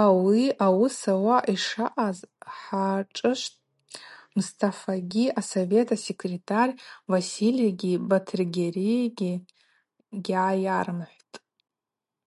[0.00, 2.18] Ауи ауыс ауаса йшаъаз
[2.56, 3.54] Хӏашӏышвт
[4.36, 6.68] Мстафагьи асовет асекретар
[7.10, 11.34] Васильгьи Батыргьари йыгьгӏайарымхӏвтӏ.